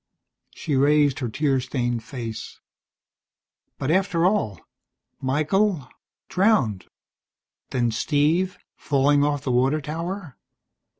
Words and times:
She 0.55 0.75
raised 0.75 1.19
her 1.19 1.29
tear 1.29 1.59
stained 1.59 2.03
face. 2.03 2.59
"But 3.77 3.91
after 3.91 4.25
all 4.25 4.59
Michael, 5.21 5.87
drowned. 6.27 6.87
Then 7.69 7.91
Steve, 7.91 8.57
falling 8.75 9.23
off 9.23 9.43
the 9.43 9.51
water 9.51 9.79
tower. 9.79 10.39